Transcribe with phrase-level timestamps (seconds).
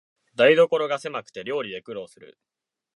[0.35, 2.39] 台所がせまくて料理で苦労する